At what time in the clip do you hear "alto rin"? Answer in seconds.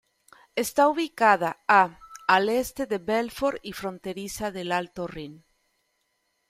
4.71-5.45